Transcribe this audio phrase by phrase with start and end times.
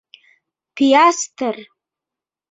[0.75, 1.57] «ПИАСТР!»